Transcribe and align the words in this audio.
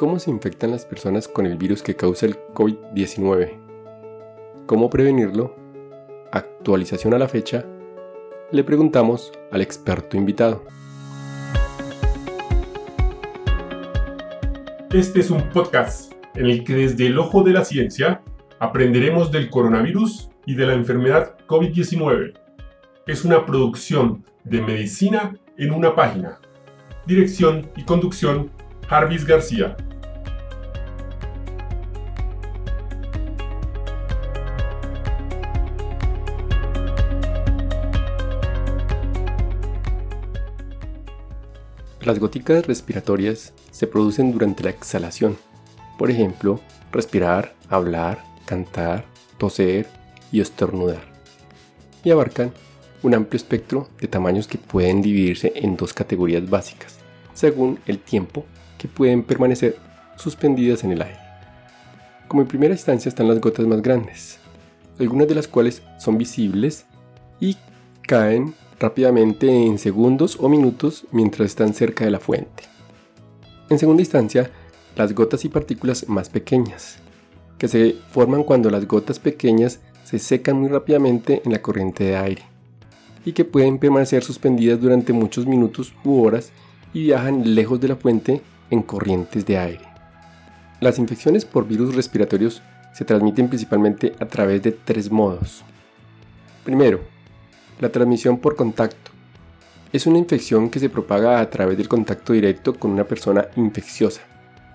¿Cómo 0.00 0.18
se 0.18 0.30
infectan 0.30 0.70
las 0.70 0.86
personas 0.86 1.28
con 1.28 1.44
el 1.44 1.58
virus 1.58 1.82
que 1.82 1.94
causa 1.94 2.24
el 2.24 2.34
COVID-19? 2.54 3.60
¿Cómo 4.64 4.88
prevenirlo? 4.88 5.54
Actualización 6.32 7.12
a 7.12 7.18
la 7.18 7.28
fecha. 7.28 7.66
Le 8.50 8.64
preguntamos 8.64 9.30
al 9.52 9.60
experto 9.60 10.16
invitado. 10.16 10.64
Este 14.90 15.20
es 15.20 15.30
un 15.30 15.50
podcast 15.50 16.14
en 16.34 16.46
el 16.46 16.64
que 16.64 16.76
desde 16.76 17.08
el 17.08 17.18
ojo 17.18 17.42
de 17.42 17.52
la 17.52 17.66
ciencia 17.66 18.22
aprenderemos 18.58 19.30
del 19.30 19.50
coronavirus 19.50 20.30
y 20.46 20.54
de 20.54 20.66
la 20.66 20.72
enfermedad 20.72 21.36
COVID-19. 21.46 22.32
Es 23.06 23.26
una 23.26 23.44
producción 23.44 24.24
de 24.44 24.62
medicina 24.62 25.36
en 25.58 25.72
una 25.72 25.94
página. 25.94 26.40
Dirección 27.06 27.70
y 27.76 27.84
conducción, 27.84 28.50
Jarvis 28.90 29.24
García. 29.24 29.76
Las 42.00 42.18
goticas 42.18 42.66
respiratorias 42.66 43.54
se 43.70 43.86
producen 43.86 44.32
durante 44.32 44.64
la 44.64 44.70
exhalación. 44.70 45.36
Por 45.96 46.10
ejemplo, 46.10 46.58
respirar, 46.90 47.54
hablar, 47.68 48.24
cantar, 48.44 49.04
toser 49.38 49.86
y 50.32 50.40
estornudar. 50.40 51.02
Y 52.02 52.10
abarcan 52.10 52.52
un 53.04 53.14
amplio 53.14 53.36
espectro 53.36 53.88
de 54.00 54.08
tamaños 54.08 54.48
que 54.48 54.58
pueden 54.58 55.00
dividirse 55.00 55.52
en 55.54 55.76
dos 55.76 55.94
categorías 55.94 56.50
básicas, 56.50 56.98
según 57.34 57.78
el 57.86 58.00
tiempo 58.00 58.46
que 58.80 58.88
pueden 58.88 59.22
permanecer 59.22 59.76
suspendidas 60.16 60.84
en 60.84 60.92
el 60.92 61.02
aire. 61.02 61.18
Como 62.28 62.40
en 62.40 62.48
primera 62.48 62.72
instancia 62.72 63.10
están 63.10 63.28
las 63.28 63.38
gotas 63.38 63.66
más 63.66 63.82
grandes, 63.82 64.38
algunas 64.98 65.28
de 65.28 65.34
las 65.34 65.48
cuales 65.48 65.82
son 65.98 66.16
visibles 66.16 66.86
y 67.40 67.58
caen 68.00 68.54
rápidamente 68.78 69.66
en 69.66 69.78
segundos 69.78 70.38
o 70.40 70.48
minutos 70.48 71.04
mientras 71.12 71.50
están 71.50 71.74
cerca 71.74 72.06
de 72.06 72.10
la 72.10 72.20
fuente. 72.20 72.62
En 73.68 73.78
segunda 73.78 74.00
instancia, 74.00 74.50
las 74.96 75.14
gotas 75.14 75.44
y 75.44 75.50
partículas 75.50 76.08
más 76.08 76.30
pequeñas, 76.30 77.00
que 77.58 77.68
se 77.68 77.96
forman 78.10 78.44
cuando 78.44 78.70
las 78.70 78.88
gotas 78.88 79.18
pequeñas 79.18 79.80
se 80.04 80.18
secan 80.18 80.58
muy 80.58 80.70
rápidamente 80.70 81.42
en 81.44 81.52
la 81.52 81.60
corriente 81.60 82.04
de 82.04 82.16
aire 82.16 82.42
y 83.26 83.32
que 83.32 83.44
pueden 83.44 83.76
permanecer 83.76 84.24
suspendidas 84.24 84.80
durante 84.80 85.12
muchos 85.12 85.46
minutos 85.46 85.92
u 86.02 86.22
horas 86.22 86.50
y 86.94 87.02
viajan 87.02 87.54
lejos 87.54 87.78
de 87.78 87.88
la 87.88 87.96
fuente 87.96 88.40
en 88.70 88.82
corrientes 88.82 89.44
de 89.46 89.58
aire. 89.58 89.84
Las 90.80 90.98
infecciones 90.98 91.44
por 91.44 91.66
virus 91.66 91.94
respiratorios 91.94 92.62
se 92.92 93.04
transmiten 93.04 93.48
principalmente 93.48 94.14
a 94.18 94.26
través 94.26 94.62
de 94.62 94.72
tres 94.72 95.10
modos. 95.10 95.62
Primero, 96.64 97.00
la 97.78 97.90
transmisión 97.90 98.38
por 98.38 98.56
contacto. 98.56 99.10
Es 99.92 100.06
una 100.06 100.18
infección 100.18 100.70
que 100.70 100.78
se 100.78 100.88
propaga 100.88 101.40
a 101.40 101.50
través 101.50 101.76
del 101.76 101.88
contacto 101.88 102.32
directo 102.32 102.74
con 102.78 102.92
una 102.92 103.04
persona 103.04 103.48
infecciosa, 103.56 104.22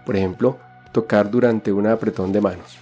por 0.05 0.15
ejemplo, 0.15 0.57
tocar 0.91 1.29
durante 1.31 1.71
un 1.71 1.87
apretón 1.87 2.31
de 2.31 2.41
manos, 2.41 2.77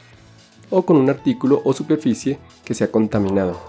o 0.69 0.85
con 0.85 0.97
un 0.97 1.09
artículo 1.09 1.61
o 1.63 1.73
superficie 1.73 2.39
que 2.65 2.73
se 2.73 2.83
ha 2.83 2.91
contaminado. 2.91 3.59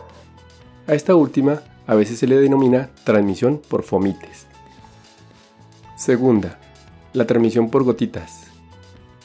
A 0.86 0.94
esta 0.94 1.14
última 1.14 1.62
a 1.86 1.94
veces 1.94 2.18
se 2.18 2.26
le 2.26 2.36
denomina 2.36 2.90
transmisión 3.04 3.60
por 3.68 3.82
fomites. 3.82 4.46
Segunda, 5.96 6.58
la 7.14 7.26
transmisión 7.26 7.70
por 7.70 7.84
gotitas. 7.84 8.48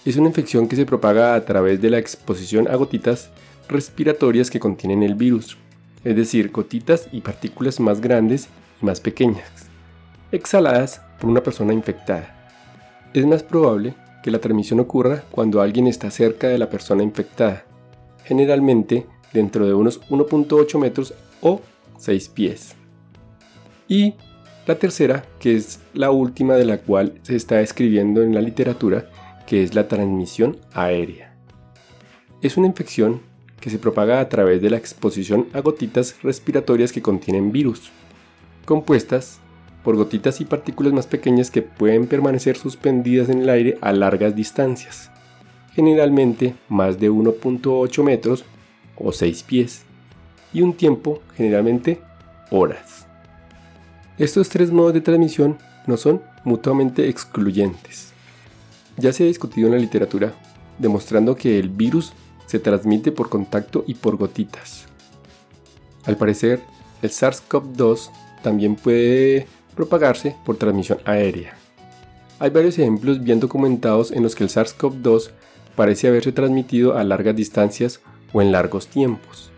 Es 0.06 0.16
una 0.16 0.28
infección 0.28 0.68
que 0.68 0.76
se 0.76 0.86
propaga 0.86 1.36
a 1.36 1.44
través 1.44 1.82
de 1.82 1.90
la 1.90 1.98
exposición 1.98 2.68
a 2.70 2.76
gotitas 2.76 3.32
respiratorias 3.68 4.50
que 4.50 4.60
contienen 4.60 5.04
el 5.04 5.16
virus, 5.16 5.58
es 6.04 6.16
decir, 6.16 6.52
gotitas 6.52 7.10
y 7.12 7.22
partículas 7.22 7.80
más 7.80 8.00
grandes 8.00 8.48
y 8.82 8.86
más 8.86 9.02
pequeñas, 9.02 9.50
exhaladas 10.32 11.02
por 11.20 11.30
una 11.30 11.44
persona 11.44 11.74
infectada. 11.74 12.36
Es 13.14 13.26
más 13.26 13.44
probable 13.44 13.96
que 14.24 14.32
la 14.32 14.40
transmisión 14.40 14.80
ocurra 14.80 15.24
cuando 15.32 15.62
alguien 15.62 15.88
está 15.88 16.12
cerca 16.12 16.48
de 16.48 16.60
la 16.60 16.70
persona 16.70 17.04
infectada, 17.04 17.66
generalmente 18.24 19.08
dentro 19.34 19.66
de 19.66 19.74
unos 19.74 20.02
1.8 20.10 20.80
metros 20.80 21.14
o 21.42 21.62
6 21.98 22.30
pies. 22.30 22.76
La 24.70 24.78
tercera, 24.78 25.26
que 25.40 25.56
es 25.56 25.80
la 25.96 26.12
última 26.12 26.54
de 26.54 26.64
la 26.64 26.78
cual 26.78 27.16
se 27.24 27.36
está 27.36 27.60
escribiendo 27.60 28.22
en 28.22 28.36
la 28.36 28.42
literatura, 28.42 29.10
que 29.48 29.64
es 29.64 29.74
la 29.74 29.88
transmisión 29.88 30.58
aérea. 30.74 31.34
Es 32.44 32.56
una 32.56 32.68
infección 32.68 33.22
que 33.60 33.72
se 33.72 33.80
propaga 33.80 34.20
a 34.20 34.30
través 34.30 34.62
de 34.62 34.70
la 34.70 34.78
exposición 34.78 35.48
a 35.54 35.62
gotitas 35.62 36.22
respiratorias 36.22 36.92
que 36.92 37.02
contienen 37.02 37.52
virus, 37.52 37.90
compuestas 38.66 39.40
por 39.84 39.96
gotitas 39.96 40.40
y 40.40 40.46
partículas 40.46 40.94
más 40.94 41.08
pequeñas 41.08 41.50
que 41.50 41.64
pueden 41.64 42.06
permanecer 42.06 42.56
suspendidas 42.56 43.28
en 43.30 43.42
el 43.42 43.50
aire 43.50 43.80
a 43.82 43.92
largas 43.92 44.36
distancias, 44.36 45.10
generalmente 45.74 46.54
más 46.68 47.00
de 47.00 47.10
1.8 47.10 48.04
metros 48.04 48.46
o 48.96 49.12
6 49.12 49.42
pies, 49.42 49.82
y 50.54 50.62
un 50.62 50.76
tiempo 50.76 51.24
generalmente 51.36 52.02
horas. 52.52 53.09
Estos 54.20 54.50
tres 54.50 54.70
modos 54.70 54.94
de 54.94 55.00
transmisión 55.00 55.58
no 55.88 55.96
son 55.96 56.22
mutuamente 56.44 57.08
excluyentes. 57.08 58.12
Ya 58.98 59.14
se 59.14 59.24
ha 59.24 59.28
discutido 59.28 59.68
en 59.68 59.76
la 59.76 59.80
literatura, 59.80 60.34
demostrando 60.78 61.38
que 61.38 61.58
el 61.58 61.70
virus 61.70 62.12
se 62.46 62.60
transmite 62.60 63.14
por 63.14 63.30
contacto 63.30 63.86
y 63.88 63.94
por 63.94 64.18
gotitas. 64.18 64.88
Al 66.04 66.18
parecer, 66.18 66.60
el 67.02 67.12
SARS-CoV-2 67.12 68.10
también 68.44 68.76
puede 68.76 69.48
propagarse 69.74 70.36
por 70.46 70.58
transmisión 70.58 71.00
aérea. 71.06 71.54
Hay 72.40 72.50
varios 72.50 72.78
ejemplos 72.78 73.24
bien 73.24 73.40
documentados 73.40 74.12
en 74.12 74.24
los 74.24 74.36
que 74.36 74.44
el 74.44 74.50
SARS-CoV-2 74.50 75.30
parece 75.78 76.10
haberse 76.10 76.34
transmitido 76.34 76.98
a 76.98 77.06
largas 77.06 77.38
distancias 77.38 78.02
o 78.34 78.42
en 78.42 78.52
largos 78.52 78.88
tiempos. 78.88 79.49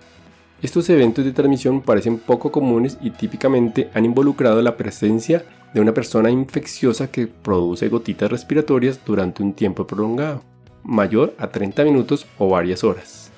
Estos 0.62 0.88
eventos 0.92 1.26
de 1.26 1.32
transmisión 1.32 1.82
parecen 1.82 2.20
poco 2.20 2.52
comunes 2.52 3.00
y 3.02 3.10
típicamente 3.10 3.90
han 3.96 4.06
involucrado 4.06 4.62
la 4.62 4.78
presencia 4.78 5.44
de 5.74 5.82
una 5.82 5.94
persona 5.94 6.30
infecciosa 6.30 7.10
que 7.10 7.26
produce 7.26 7.90
gotitas 7.90 8.30
respiratorias 8.30 9.00
durante 9.04 9.42
un 9.42 9.54
tiempo 9.54 9.88
prolongado 9.88 10.44
mayor 10.84 11.34
a 11.40 11.48
30 11.48 11.84
minutos 11.84 12.28
o 12.38 12.50
varias 12.50 12.84
horas, 12.84 13.32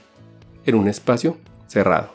en 0.66 0.76
un 0.76 0.88
espacio 0.90 1.38
cerrado. 1.68 2.10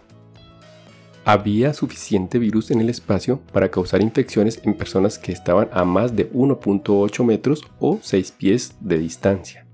Había 1.24 1.74
suficiente 1.74 2.38
virus 2.38 2.70
en 2.70 2.80
el 2.80 2.88
espacio 2.88 3.40
para 3.52 3.70
causar 3.70 4.02
infecciones 4.02 4.60
en 4.62 4.74
personas 4.74 5.18
que 5.18 5.32
estaban 5.32 5.68
a 5.72 5.84
más 5.84 6.16
de 6.16 6.30
1.8 6.32 7.24
metros 7.24 7.62
o 7.78 7.98
6 8.00 8.32
pies 8.32 8.76
de 8.80 8.98
distancia, 8.98 9.66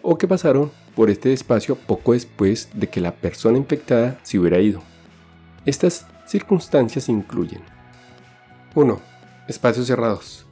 o 0.00 0.18
que 0.18 0.28
pasaron 0.28 0.70
por 0.94 1.10
este 1.10 1.32
espacio 1.32 1.76
poco 1.76 2.12
después 2.12 2.68
de 2.74 2.88
que 2.88 3.00
la 3.00 3.14
persona 3.14 3.58
infectada 3.58 4.18
se 4.22 4.38
hubiera 4.38 4.58
ido. 4.58 4.82
Estas 5.64 6.06
circunstancias 6.26 7.08
incluyen 7.08 7.62
1. 8.74 9.00
Espacios 9.48 9.86
cerrados. 9.86 10.46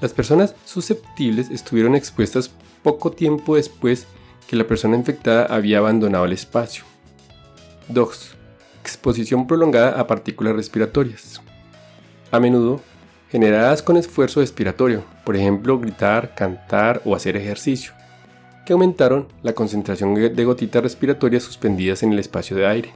Las 0.00 0.12
personas 0.12 0.54
susceptibles 0.64 1.50
estuvieron 1.50 1.94
expuestas 1.94 2.50
poco 2.82 3.12
tiempo 3.12 3.56
después 3.56 4.06
que 4.46 4.56
la 4.56 4.66
persona 4.66 4.96
infectada 4.96 5.44
había 5.46 5.78
abandonado 5.78 6.24
el 6.24 6.32
espacio. 6.32 6.84
2. 7.88 8.36
Exposición 8.80 9.46
prolongada 9.46 10.00
a 10.00 10.06
partículas 10.06 10.54
respiratorias. 10.54 11.40
A 12.30 12.40
menudo 12.40 12.80
generadas 13.30 13.82
con 13.82 13.96
esfuerzo 13.96 14.40
respiratorio, 14.40 15.04
por 15.24 15.36
ejemplo 15.36 15.78
gritar, 15.78 16.34
cantar 16.34 17.00
o 17.04 17.14
hacer 17.14 17.36
ejercicio, 17.36 17.92
aumentaron 18.72 19.28
la 19.42 19.52
concentración 19.52 20.14
de 20.14 20.44
gotitas 20.44 20.82
respiratorias 20.82 21.42
suspendidas 21.42 22.02
en 22.02 22.12
el 22.12 22.18
espacio 22.18 22.56
de 22.56 22.66
aire. 22.66 22.92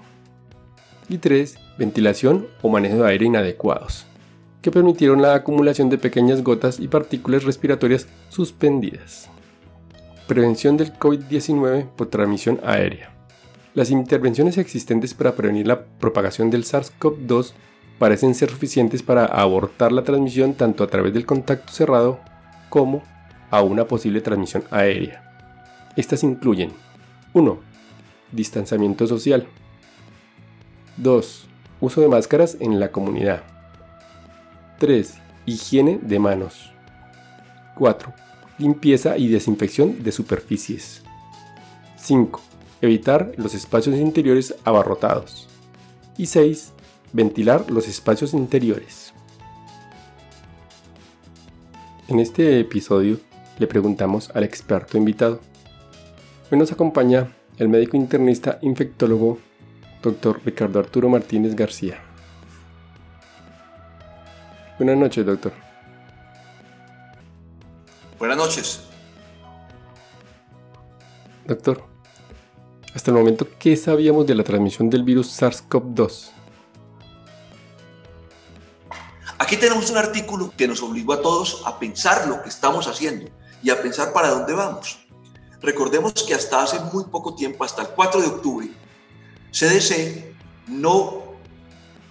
Y 1.08 1.18
3. 1.18 1.56
Ventilación 1.78 2.46
o 2.62 2.68
manejo 2.68 3.02
de 3.02 3.08
aire 3.08 3.26
inadecuados, 3.26 4.06
que 4.62 4.70
permitieron 4.70 5.20
la 5.20 5.34
acumulación 5.34 5.90
de 5.90 5.98
pequeñas 5.98 6.42
gotas 6.42 6.80
y 6.80 6.88
partículas 6.88 7.44
respiratorias 7.44 8.08
suspendidas. 8.28 9.28
Prevención 10.26 10.76
del 10.76 10.94
COVID-19 10.94 11.88
por 11.96 12.08
transmisión 12.08 12.60
aérea. 12.64 13.14
Las 13.74 13.90
intervenciones 13.90 14.56
existentes 14.56 15.14
para 15.14 15.34
prevenir 15.34 15.66
la 15.66 15.84
propagación 15.84 16.48
del 16.48 16.64
SARS-CoV-2 16.64 17.52
parecen 17.98 18.34
ser 18.34 18.50
suficientes 18.50 19.02
para 19.02 19.26
abortar 19.26 19.92
la 19.92 20.04
transmisión 20.04 20.54
tanto 20.54 20.84
a 20.84 20.86
través 20.86 21.12
del 21.12 21.26
contacto 21.26 21.72
cerrado 21.72 22.20
como 22.68 23.02
a 23.50 23.62
una 23.62 23.86
posible 23.86 24.20
transmisión 24.20 24.64
aérea. 24.70 25.33
Estas 25.96 26.22
incluyen 26.22 26.72
1. 27.32 27.58
Distanciamiento 28.32 29.06
social. 29.06 29.46
2. 30.96 31.46
Uso 31.80 32.00
de 32.00 32.08
máscaras 32.08 32.56
en 32.60 32.80
la 32.80 32.90
comunidad. 32.90 33.42
3. 34.78 35.14
Higiene 35.46 35.98
de 36.02 36.18
manos. 36.18 36.72
4 37.76 38.24
limpieza 38.58 39.18
y 39.18 39.28
desinfección 39.28 40.02
de 40.02 40.12
superficies. 40.12 41.02
5. 41.96 42.40
Evitar 42.80 43.32
los 43.36 43.54
espacios 43.54 43.96
interiores 43.96 44.54
abarrotados. 44.64 45.48
Y 46.16 46.26
6. 46.26 46.72
Ventilar 47.12 47.70
los 47.70 47.88
espacios 47.88 48.34
interiores. 48.34 49.12
En 52.08 52.18
este 52.18 52.60
episodio 52.60 53.18
le 53.58 53.66
preguntamos 53.66 54.30
al 54.34 54.44
experto 54.44 54.98
invitado. 54.98 55.40
Hoy 56.54 56.60
nos 56.60 56.70
acompaña 56.70 57.34
el 57.58 57.68
médico 57.68 57.96
internista 57.96 58.60
infectólogo 58.62 59.40
Dr. 60.00 60.40
Ricardo 60.44 60.78
Arturo 60.78 61.08
Martínez 61.08 61.56
García. 61.56 62.00
Buenas 64.78 64.96
noches, 64.96 65.26
doctor. 65.26 65.52
Buenas 68.20 68.36
noches. 68.36 68.84
Doctor, 71.44 71.82
hasta 72.94 73.10
el 73.10 73.16
momento, 73.16 73.48
¿qué 73.58 73.76
sabíamos 73.76 74.24
de 74.24 74.36
la 74.36 74.44
transmisión 74.44 74.88
del 74.88 75.02
virus 75.02 75.36
SARS-CoV-2? 75.42 76.30
Aquí 79.38 79.56
tenemos 79.56 79.90
un 79.90 79.96
artículo 79.96 80.52
que 80.56 80.68
nos 80.68 80.80
obligó 80.84 81.14
a 81.14 81.20
todos 81.20 81.64
a 81.66 81.80
pensar 81.80 82.28
lo 82.28 82.40
que 82.44 82.48
estamos 82.48 82.86
haciendo 82.86 83.28
y 83.60 83.70
a 83.70 83.82
pensar 83.82 84.12
para 84.12 84.28
dónde 84.28 84.52
vamos. 84.52 85.03
Recordemos 85.62 86.12
que 86.12 86.34
hasta 86.34 86.62
hace 86.62 86.78
muy 86.92 87.04
poco 87.04 87.34
tiempo, 87.34 87.64
hasta 87.64 87.82
el 87.82 87.88
4 87.88 88.20
de 88.20 88.26
octubre, 88.26 88.70
CDC 89.50 90.34
no 90.68 91.22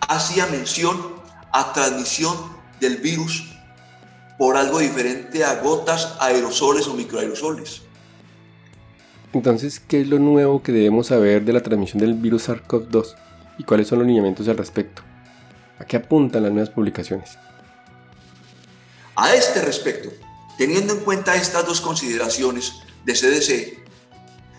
hacía 0.07 0.48
mención 0.48 0.98
a 1.51 1.74
transmisión 1.74 2.36
del 2.80 2.98
virus 2.98 3.50
por 4.38 4.57
algo 4.57 4.80
diferente 4.80 5.44
a 5.44 5.56
gotas, 5.62 6.16
aerosoles 6.19 6.88
o 6.88 6.94
microaerosoles. 6.94 7.84
Entonces, 9.34 9.80
¿qué 9.80 10.01
es 10.01 10.07
lo 10.07 10.19
nuevo 10.19 10.62
que 10.62 10.72
debemos 10.72 11.07
saber 11.07 11.44
de 11.44 11.54
la 11.54 11.62
transmisión 11.62 12.00
del 12.00 12.13
virus 12.13 12.50
SARS-CoV-2 12.50 13.16
y 13.57 13.63
cuáles 13.63 13.88
son 13.88 14.00
los 14.00 14.07
lineamientos 14.07 14.48
al 14.48 14.57
respecto? 14.57 15.01
¿A 15.80 15.86
qué 15.86 15.98
apuntan 15.98 16.44
las 16.44 16.51
nuevas 16.51 16.69
publicaciones? 16.69 17.38
A 19.16 19.34
este 19.34 19.62
respecto, 19.62 20.10
teniendo 20.57 20.94
en 20.94 21.00
cuenta 21.00 21.36
estas 21.36 21.66
dos 21.66 21.81
consideraciones, 21.81 22.74
de 23.05 23.13
CDC, 23.13 23.83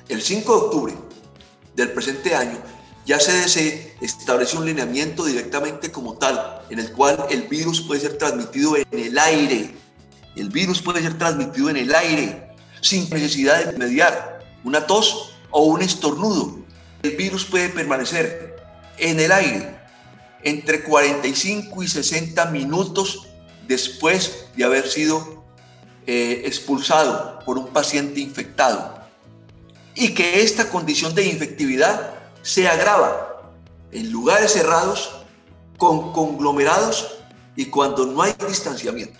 el 0.08 0.22
5 0.22 0.52
de 0.52 0.58
octubre 0.58 0.94
del 1.74 1.92
presente 1.92 2.34
año, 2.34 2.58
ya 3.06 3.18
CDC 3.18 4.02
estableció 4.02 4.60
un 4.60 4.66
lineamiento 4.66 5.24
directamente 5.24 5.92
como 5.92 6.14
tal, 6.14 6.62
en 6.70 6.78
el 6.78 6.92
cual 6.92 7.26
el 7.30 7.42
virus 7.42 7.82
puede 7.82 8.00
ser 8.00 8.16
transmitido 8.16 8.76
en 8.76 8.86
el 8.92 9.18
aire. 9.18 9.74
El 10.36 10.48
virus 10.48 10.80
puede 10.80 11.02
ser 11.02 11.18
transmitido 11.18 11.68
en 11.68 11.76
el 11.76 11.94
aire, 11.94 12.48
sin 12.80 13.08
necesidad 13.10 13.64
de 13.64 13.78
mediar 13.78 14.40
una 14.64 14.86
tos 14.86 15.34
o 15.50 15.64
un 15.64 15.82
estornudo. 15.82 16.58
El 17.02 17.16
virus 17.16 17.44
puede 17.44 17.68
permanecer 17.68 18.56
en 18.98 19.20
el 19.20 19.32
aire 19.32 19.78
entre 20.42 20.82
45 20.82 21.82
y 21.82 21.88
60 21.88 22.46
minutos 22.46 23.26
después 23.66 24.46
de 24.56 24.64
haber 24.64 24.88
sido 24.88 25.43
eh, 26.06 26.42
expulsado 26.44 27.38
por 27.44 27.58
un 27.58 27.68
paciente 27.68 28.20
infectado 28.20 28.94
y 29.94 30.12
que 30.14 30.42
esta 30.42 30.68
condición 30.68 31.14
de 31.14 31.26
infectividad 31.26 32.14
se 32.42 32.68
agrava 32.68 33.52
en 33.92 34.10
lugares 34.10 34.52
cerrados, 34.52 35.24
con 35.78 36.12
conglomerados 36.12 37.18
y 37.56 37.66
cuando 37.66 38.06
no 38.06 38.22
hay 38.22 38.34
distanciamiento. 38.46 39.18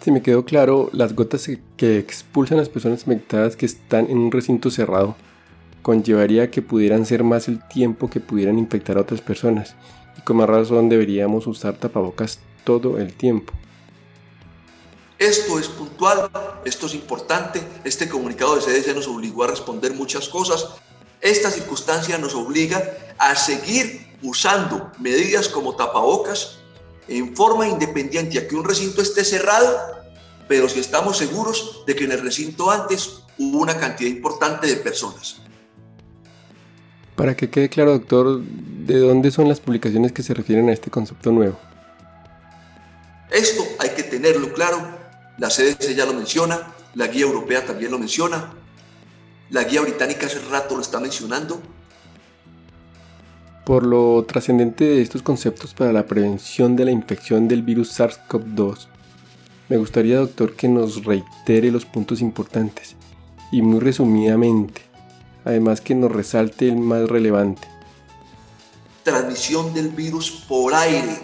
Si 0.00 0.10
me 0.10 0.22
quedó 0.22 0.44
claro, 0.44 0.90
las 0.92 1.14
gotas 1.14 1.48
que 1.76 1.98
expulsan 1.98 2.58
las 2.58 2.68
personas 2.68 3.00
infectadas 3.00 3.56
que 3.56 3.64
están 3.66 4.10
en 4.10 4.18
un 4.18 4.30
recinto 4.30 4.70
cerrado 4.70 5.16
conllevaría 5.80 6.50
que 6.50 6.62
pudieran 6.62 7.06
ser 7.06 7.24
más 7.24 7.48
el 7.48 7.66
tiempo 7.68 8.10
que 8.10 8.20
pudieran 8.20 8.58
infectar 8.58 8.98
a 8.98 9.00
otras 9.00 9.20
personas 9.20 9.74
y 10.18 10.22
con 10.22 10.36
más 10.36 10.48
razón 10.48 10.88
deberíamos 10.88 11.46
usar 11.46 11.74
tapabocas 11.76 12.38
todo 12.64 12.98
el 12.98 13.14
tiempo. 13.14 13.52
Esto 15.18 15.58
es 15.58 15.68
puntual, 15.68 16.28
esto 16.64 16.86
es 16.86 16.94
importante, 16.94 17.62
este 17.84 18.08
comunicado 18.08 18.56
de 18.56 18.62
CDC 18.62 18.94
nos 18.94 19.06
obligó 19.06 19.44
a 19.44 19.48
responder 19.48 19.94
muchas 19.94 20.28
cosas. 20.28 20.66
Esta 21.20 21.50
circunstancia 21.50 22.18
nos 22.18 22.34
obliga 22.34 22.82
a 23.18 23.36
seguir 23.36 24.16
usando 24.22 24.90
medidas 24.98 25.48
como 25.48 25.76
tapabocas 25.76 26.58
en 27.06 27.36
forma 27.36 27.68
independiente 27.68 28.38
a 28.38 28.48
que 28.48 28.56
un 28.56 28.64
recinto 28.64 29.02
esté 29.02 29.24
cerrado, 29.24 29.78
pero 30.48 30.68
si 30.68 30.80
estamos 30.80 31.16
seguros 31.16 31.84
de 31.86 31.94
que 31.94 32.04
en 32.04 32.12
el 32.12 32.22
recinto 32.22 32.70
antes 32.70 33.22
hubo 33.38 33.58
una 33.58 33.78
cantidad 33.78 34.10
importante 34.10 34.66
de 34.66 34.76
personas. 34.76 35.36
Para 37.14 37.36
que 37.36 37.48
quede 37.50 37.68
claro, 37.68 37.92
doctor, 37.92 38.40
¿de 38.40 38.98
dónde 38.98 39.30
son 39.30 39.48
las 39.48 39.60
publicaciones 39.60 40.10
que 40.12 40.24
se 40.24 40.34
refieren 40.34 40.68
a 40.68 40.72
este 40.72 40.90
concepto 40.90 41.30
nuevo? 41.30 41.56
Esto 43.30 43.64
hay 43.78 43.90
que 43.90 44.02
tenerlo 44.02 44.52
claro 44.52 45.03
la 45.38 45.48
CDC 45.48 45.94
ya 45.94 46.06
lo 46.06 46.14
menciona, 46.14 46.74
la 46.94 47.08
guía 47.08 47.22
europea 47.22 47.64
también 47.64 47.90
lo 47.90 47.98
menciona, 47.98 48.52
la 49.50 49.64
guía 49.64 49.80
británica 49.80 50.26
hace 50.26 50.38
rato 50.50 50.76
lo 50.76 50.82
está 50.82 51.00
mencionando. 51.00 51.60
Por 53.64 53.84
lo 53.84 54.24
trascendente 54.24 54.84
de 54.84 55.02
estos 55.02 55.22
conceptos 55.22 55.74
para 55.74 55.92
la 55.92 56.06
prevención 56.06 56.76
de 56.76 56.84
la 56.84 56.90
infección 56.90 57.48
del 57.48 57.62
virus 57.62 57.98
SARS-CoV-2, 57.98 58.88
me 59.68 59.78
gustaría, 59.78 60.18
doctor, 60.18 60.54
que 60.54 60.68
nos 60.68 61.04
reitere 61.04 61.70
los 61.70 61.86
puntos 61.86 62.20
importantes 62.20 62.96
y 63.50 63.62
muy 63.62 63.80
resumidamente, 63.80 64.82
además 65.44 65.80
que 65.80 65.94
nos 65.94 66.12
resalte 66.12 66.68
el 66.68 66.76
más 66.76 67.08
relevante. 67.08 67.66
Transmisión 69.02 69.72
del 69.72 69.88
virus 69.88 70.30
por 70.48 70.74
aire, 70.74 71.18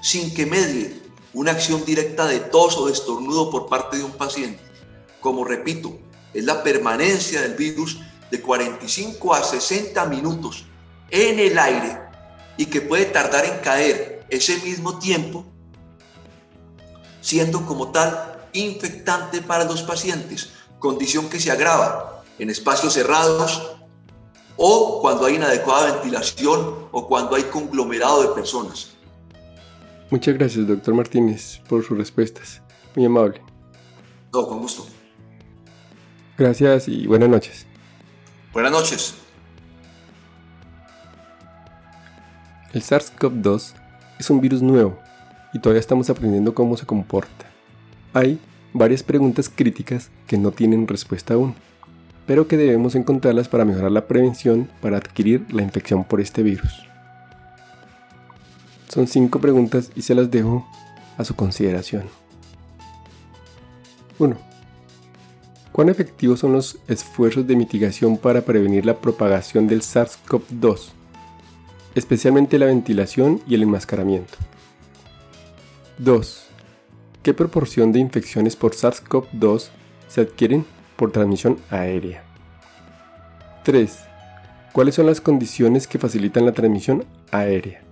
sin 0.00 0.34
que 0.34 0.46
medie 0.46 1.07
una 1.38 1.52
acción 1.52 1.84
directa 1.84 2.26
de 2.26 2.40
tos 2.40 2.76
o 2.76 2.86
de 2.86 2.92
estornudo 2.92 3.48
por 3.48 3.68
parte 3.68 3.96
de 3.96 4.02
un 4.02 4.10
paciente. 4.10 4.60
Como 5.20 5.44
repito, 5.44 5.96
es 6.34 6.42
la 6.44 6.64
permanencia 6.64 7.40
del 7.42 7.54
virus 7.54 8.00
de 8.28 8.42
45 8.42 9.34
a 9.34 9.44
60 9.44 10.04
minutos 10.06 10.64
en 11.10 11.38
el 11.38 11.56
aire 11.56 11.96
y 12.56 12.66
que 12.66 12.80
puede 12.80 13.04
tardar 13.04 13.44
en 13.44 13.60
caer 13.60 14.26
ese 14.30 14.56
mismo 14.62 14.98
tiempo, 14.98 15.44
siendo 17.20 17.64
como 17.64 17.92
tal 17.92 18.48
infectante 18.52 19.40
para 19.40 19.62
los 19.62 19.84
pacientes, 19.84 20.50
condición 20.80 21.28
que 21.28 21.38
se 21.38 21.52
agrava 21.52 22.24
en 22.40 22.50
espacios 22.50 22.94
cerrados 22.94 23.76
o 24.56 25.00
cuando 25.00 25.26
hay 25.26 25.36
inadecuada 25.36 25.92
ventilación 25.92 26.88
o 26.90 27.06
cuando 27.06 27.36
hay 27.36 27.44
conglomerado 27.44 28.22
de 28.22 28.28
personas. 28.30 28.97
Muchas 30.10 30.38
gracias, 30.38 30.66
doctor 30.66 30.94
Martínez, 30.94 31.60
por 31.68 31.84
sus 31.84 31.98
respuestas. 31.98 32.62
Muy 32.96 33.04
amable. 33.04 33.42
No, 34.32 34.46
con 34.46 34.60
gusto. 34.60 34.86
Gracias 36.38 36.88
y 36.88 37.06
buenas 37.06 37.28
noches. 37.28 37.66
Buenas 38.52 38.72
noches. 38.72 39.14
El 42.72 42.82
SARS-CoV-2 42.82 43.74
es 44.18 44.30
un 44.30 44.40
virus 44.40 44.62
nuevo 44.62 44.98
y 45.52 45.58
todavía 45.58 45.80
estamos 45.80 46.08
aprendiendo 46.10 46.54
cómo 46.54 46.76
se 46.76 46.86
comporta. 46.86 47.46
Hay 48.14 48.38
varias 48.72 49.02
preguntas 49.02 49.50
críticas 49.54 50.10
que 50.26 50.38
no 50.38 50.52
tienen 50.52 50.86
respuesta 50.86 51.34
aún, 51.34 51.54
pero 52.26 52.48
que 52.48 52.56
debemos 52.56 52.94
encontrarlas 52.94 53.48
para 53.48 53.64
mejorar 53.64 53.90
la 53.90 54.06
prevención 54.06 54.70
para 54.80 54.96
adquirir 54.96 55.46
la 55.52 55.62
infección 55.62 56.04
por 56.04 56.20
este 56.20 56.42
virus. 56.42 56.87
Son 58.88 59.06
cinco 59.06 59.38
preguntas 59.38 59.90
y 59.94 60.02
se 60.02 60.14
las 60.14 60.30
dejo 60.30 60.66
a 61.18 61.24
su 61.24 61.34
consideración. 61.36 62.04
1. 64.18 64.36
¿Cuán 65.72 65.90
efectivos 65.90 66.40
son 66.40 66.54
los 66.54 66.78
esfuerzos 66.88 67.46
de 67.46 67.54
mitigación 67.54 68.16
para 68.16 68.40
prevenir 68.40 68.84
la 68.84 68.96
propagación 68.96 69.68
del 69.68 69.82
SARS-CoV-2, 69.82 70.88
especialmente 71.94 72.58
la 72.58 72.66
ventilación 72.66 73.40
y 73.46 73.54
el 73.54 73.62
enmascaramiento? 73.62 74.36
2. 75.98 76.46
¿Qué 77.22 77.34
proporción 77.34 77.92
de 77.92 78.00
infecciones 78.00 78.56
por 78.56 78.72
SARS-CoV-2 78.74 79.68
se 80.08 80.22
adquieren 80.22 80.64
por 80.96 81.12
transmisión 81.12 81.58
aérea? 81.70 82.24
3. 83.64 83.98
¿Cuáles 84.72 84.94
son 84.94 85.06
las 85.06 85.20
condiciones 85.20 85.86
que 85.86 85.98
facilitan 85.98 86.46
la 86.46 86.52
transmisión 86.52 87.04
aérea? 87.30 87.87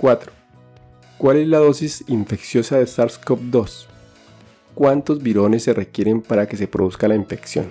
4. 0.00 0.32
¿Cuál 1.18 1.36
es 1.36 1.48
la 1.48 1.58
dosis 1.58 2.04
infecciosa 2.08 2.78
de 2.78 2.86
SARS-CoV-2? 2.86 3.84
¿Cuántos 4.74 5.22
virones 5.22 5.64
se 5.64 5.74
requieren 5.74 6.22
para 6.22 6.48
que 6.48 6.56
se 6.56 6.66
produzca 6.66 7.06
la 7.06 7.14
infección? 7.14 7.66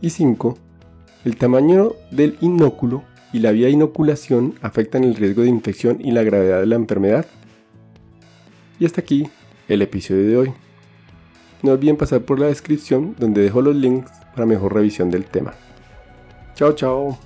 Y 0.00 0.10
5. 0.10 0.58
El 1.24 1.36
tamaño 1.36 1.92
del 2.10 2.36
inóculo 2.40 3.04
y 3.32 3.38
la 3.38 3.52
vía 3.52 3.66
de 3.66 3.74
inoculación 3.74 4.54
afectan 4.60 5.04
el 5.04 5.14
riesgo 5.14 5.42
de 5.42 5.48
infección 5.48 5.98
y 6.00 6.10
la 6.10 6.24
gravedad 6.24 6.60
de 6.60 6.66
la 6.66 6.74
enfermedad. 6.74 7.26
Y 8.80 8.86
hasta 8.86 9.00
aquí 9.00 9.28
el 9.68 9.82
episodio 9.82 10.26
de 10.26 10.36
hoy. 10.36 10.52
No 11.62 11.72
olviden 11.72 11.96
pasar 11.96 12.22
por 12.22 12.40
la 12.40 12.46
descripción 12.46 13.14
donde 13.18 13.42
dejo 13.42 13.62
los 13.62 13.76
links 13.76 14.10
para 14.34 14.46
mejor 14.46 14.74
revisión 14.74 15.10
del 15.10 15.26
tema. 15.26 15.54
Chao, 16.54 16.72
chao. 16.72 17.25